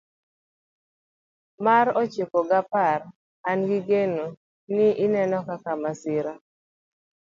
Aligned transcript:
Mar 1.65 1.87
ochiko 2.01 2.39
gi 2.49 2.55
apar 2.61 2.99
an 3.49 3.59
gi 3.67 3.79
geno 3.89 4.25
ni 4.75 4.87
ineno 5.05 5.37
kaka 5.47 5.73
masira 5.81 6.33